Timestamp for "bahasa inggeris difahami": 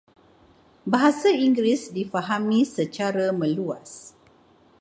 0.91-2.61